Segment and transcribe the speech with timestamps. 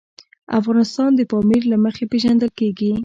[0.59, 2.91] افغانستان د پامیر له مخې پېژندل کېږي.